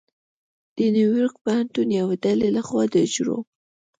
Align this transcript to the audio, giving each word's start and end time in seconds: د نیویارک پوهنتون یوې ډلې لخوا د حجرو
د 0.75 0.77
نیویارک 0.95 1.35
پوهنتون 1.43 1.87
یوې 1.99 2.15
ډلې 2.25 2.47
لخوا 2.57 2.83
د 2.91 2.93
حجرو 3.03 3.37